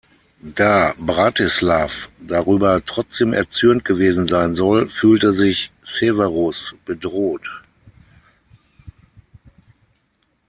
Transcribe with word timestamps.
Da 0.55 0.95
Břetislav 0.97 2.09
darüber 2.21 2.83
trotzdem 2.83 3.33
erzürnt 3.33 3.85
gewesen 3.85 4.27
sein 4.27 4.55
soll, 4.55 4.89
fühlte 4.89 5.31
sich 5.31 5.71
Severus 5.85 6.73
bedroht. 6.85 7.61